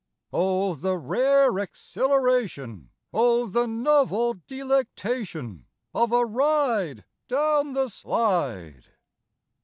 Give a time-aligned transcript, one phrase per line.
[0.33, 8.87] Oh, the rare exhilaration, Oh, the novel delectation Of a ride down the slide!